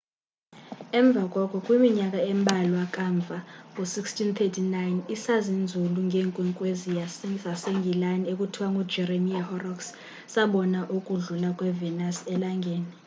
emva 0.99 1.23
koko 1.33 1.57
kwiminyaka 1.65 2.19
embalwa 2.33 2.83
kamva 2.95 3.37
ngo-1639 3.71 4.77
isazinzulu 5.15 5.99
ngeenkwenkwezi 6.07 6.89
sasengilani 7.43 8.25
ekuthiwa 8.33 8.67
ngujeremiah 8.71 9.45
horrocks 9.49 9.87
sabona 10.33 10.79
ukudlula 10.97 11.49
kwe-venus 11.57 12.17
elangeni 12.33 12.91